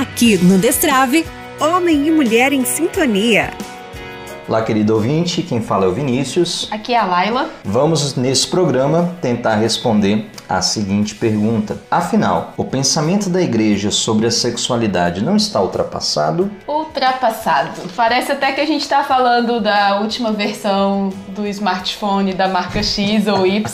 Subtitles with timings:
[0.00, 1.24] Aqui no Destrave,
[1.58, 3.50] Homem e Mulher em Sintonia.
[4.48, 6.68] Olá, querido ouvinte, quem fala é o Vinícius.
[6.70, 7.50] Aqui é a Laila.
[7.64, 14.30] Vamos, nesse programa, tentar responder a seguinte pergunta: Afinal, o pensamento da igreja sobre a
[14.30, 16.48] sexualidade não está ultrapassado?
[16.68, 17.90] Ultrapassado.
[17.96, 23.26] Parece até que a gente está falando da última versão do smartphone da marca X
[23.26, 23.64] ou Y,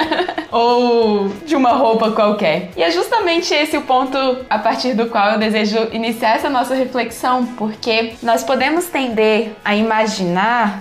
[0.50, 2.70] ou de uma roupa qualquer.
[2.74, 4.16] E é justamente esse o ponto
[4.48, 9.76] a partir do qual eu desejo iniciar essa nossa reflexão, porque nós podemos tender a
[9.76, 9.89] imaginar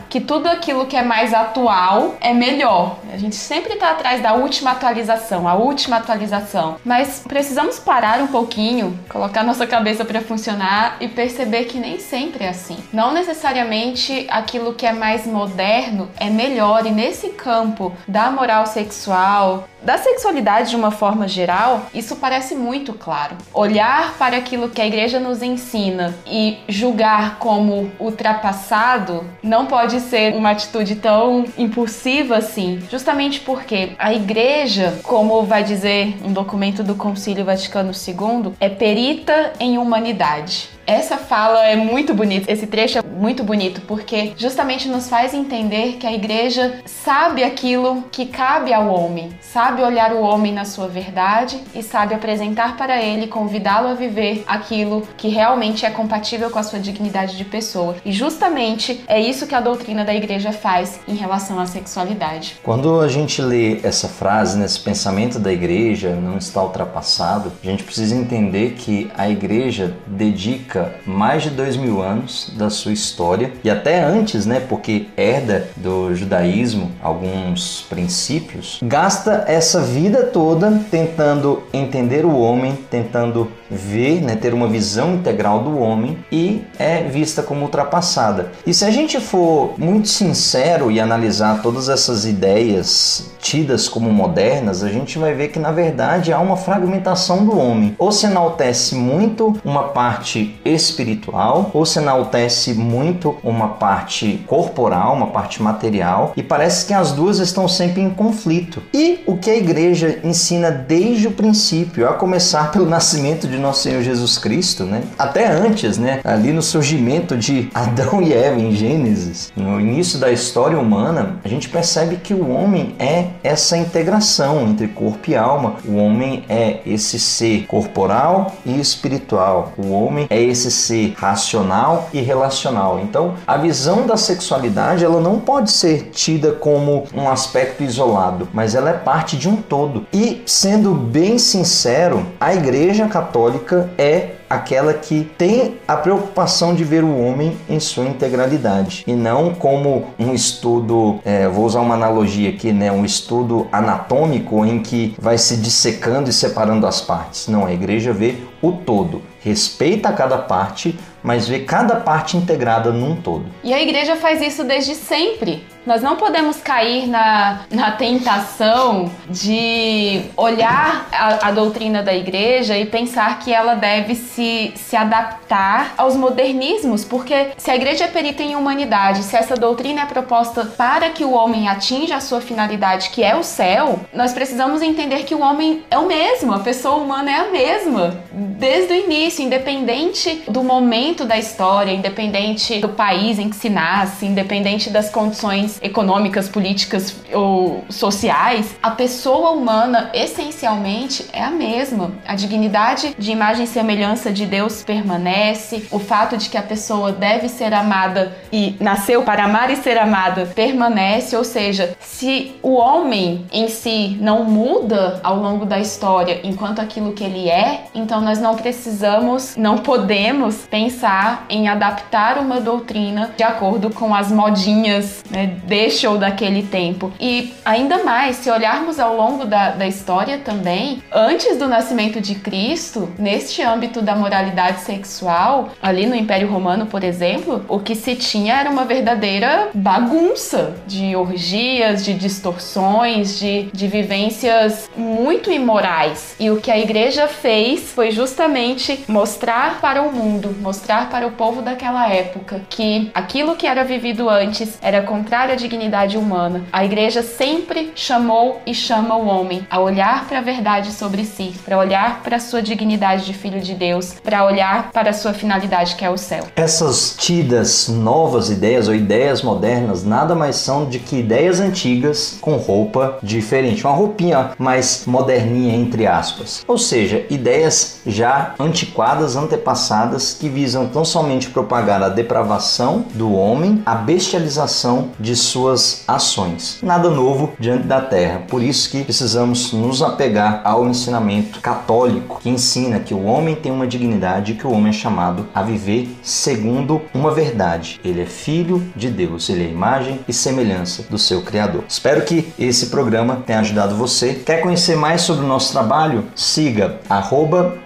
[0.10, 2.98] que tudo aquilo que é mais atual é melhor.
[3.12, 6.78] A gente sempre está atrás da última atualização, a última atualização.
[6.86, 12.44] Mas precisamos parar um pouquinho, colocar nossa cabeça para funcionar e perceber que nem sempre
[12.44, 12.78] é assim.
[12.94, 19.68] Não necessariamente aquilo que é mais moderno é melhor e nesse campo da moral sexual,
[19.82, 23.38] da sexualidade de uma forma geral, isso parece muito claro.
[23.54, 28.99] Olhar para aquilo que a igreja nos ensina e julgar como ultrapassado
[29.44, 36.18] não pode ser uma atitude tão impulsiva assim, justamente porque a igreja, como vai dizer
[36.24, 40.70] um documento do Concílio Vaticano II, é perita em humanidade.
[40.90, 45.98] Essa fala é muito bonita, esse trecho é muito bonito porque justamente nos faz entender
[46.00, 50.88] que a igreja sabe aquilo que cabe ao homem, sabe olhar o homem na sua
[50.88, 56.58] verdade e sabe apresentar para ele, convidá-lo a viver aquilo que realmente é compatível com
[56.58, 57.96] a sua dignidade de pessoa.
[58.04, 62.58] E justamente é isso que a doutrina da igreja faz em relação à sexualidade.
[62.64, 67.84] Quando a gente lê essa frase, nesse pensamento da igreja não está ultrapassado, a gente
[67.84, 73.70] precisa entender que a igreja dedica mais de dois mil anos da sua história e
[73.70, 82.26] até antes, né, porque herda do judaísmo alguns princípios, gasta essa vida toda tentando entender
[82.26, 87.62] o homem, tentando ver, né, ter uma visão integral do homem e é vista como
[87.62, 88.52] ultrapassada.
[88.66, 94.84] E se a gente for muito sincero e analisar todas essas ideias tidas como modernas,
[94.84, 97.96] a gente vai ver que na verdade há uma fragmentação do homem.
[97.98, 105.28] Ou se enaltece muito uma parte espiritual, ou se enaltece muito uma parte corporal, uma
[105.28, 108.82] parte material, e parece que as duas estão sempre em conflito.
[108.94, 113.84] E o que a igreja ensina desde o princípio, a começar pelo nascimento de nosso
[113.84, 115.02] Senhor Jesus Cristo, né?
[115.18, 116.20] Até antes, né?
[116.24, 121.48] Ali no surgimento de Adão e Eva em Gênesis, no início da história humana, a
[121.48, 125.76] gente percebe que o homem é essa integração entre corpo e alma.
[125.88, 129.74] O homem é esse ser corporal e espiritual.
[129.78, 133.00] O homem é esse ser racional e relacional.
[133.00, 138.76] Então, a visão da sexualidade, ela não pode ser tida como um aspecto isolado, mas
[138.76, 140.06] ela é parte de um todo.
[140.12, 147.04] E sendo bem sincero, a Igreja Católica é aquela que tem a preocupação de ver
[147.04, 152.50] o homem em sua integralidade e não como um estudo, é, vou usar uma analogia
[152.50, 157.48] aqui, né, um estudo anatômico em que vai se dissecando e separando as partes.
[157.48, 163.16] Não, a igreja vê o todo, respeita cada parte, mas vê cada parte integrada num
[163.16, 163.46] todo.
[163.64, 165.66] E a igreja faz isso desde sempre.
[165.90, 172.86] Nós não podemos cair na, na tentação de olhar a, a, doutrina da igreja e
[172.86, 178.44] pensar que ela deve se, se adaptar aos modernismos, porque se a igreja é perita
[178.44, 183.10] em humanidade, se essa doutrina é proposta para que o homem atinja a sua finalidade,
[183.10, 186.98] que é o céu, nós precisamos entender que o homem é o mesmo, a pessoa
[186.98, 193.40] humana é a mesma, desde o início, independente do momento da história, independente do país
[193.40, 201.26] em que se nasce, independente das condições econômicas, políticas ou sociais, a pessoa humana essencialmente
[201.32, 202.12] é a mesma.
[202.28, 207.12] A dignidade de imagem e semelhança de Deus permanece, o fato de que a pessoa
[207.12, 212.74] deve ser amada e nasceu para amar e ser amada permanece, ou seja, se o
[212.74, 218.22] homem em si não muda ao longo da história enquanto aquilo que ele é, então
[218.22, 225.24] nós não precisamos, não podemos pensar em adaptar uma doutrina de acordo com as modinhas
[225.30, 227.14] né, deste ou daquele tempo.
[227.20, 232.36] E ainda mais, se olharmos ao longo da, da história também, antes do nascimento de
[232.36, 238.16] Cristo, neste âmbito da moralidade sexual, ali no Império Romano, por exemplo, o que se
[238.16, 246.36] tinha era uma verdadeira bagunça de orgias, de distorções, de, de vivências muito imorais.
[246.40, 251.32] E o que a igreja fez foi justamente mostrar para o mundo, mostrar para o
[251.32, 256.64] povo daquela época que aquilo que era vivido antes era contrário a dignidade humana.
[256.72, 261.54] A igreja sempre chamou e chama o homem a olhar para a verdade sobre si,
[261.66, 265.34] para olhar para a sua dignidade de filho de Deus, para olhar para a sua
[265.34, 266.46] finalidade que é o céu.
[266.56, 272.58] Essas tidas novas ideias ou ideias modernas nada mais são de que ideias antigas com
[272.58, 276.64] roupa diferente, uma roupinha mais moderninha entre aspas.
[276.68, 283.82] Ou seja, ideias já antiquadas, antepassadas que visam tão somente propagar a depravação do homem,
[283.86, 286.80] a bestialização de suas ações.
[286.82, 288.44] Nada novo diante da terra.
[288.48, 293.72] Por isso que precisamos nos apegar ao ensinamento católico que ensina que o homem tem
[293.72, 298.00] uma dignidade e que o homem é chamado a viver segundo uma verdade.
[298.04, 301.84] Ele é filho de Deus, ele é imagem e semelhança do seu Criador.
[301.88, 304.34] Espero que esse programa tenha ajudado você.
[304.34, 306.26] Quer conhecer mais sobre o nosso trabalho?
[306.36, 307.78] Siga arroba.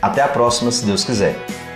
[0.00, 1.67] Até a próxima, se Deus quiser.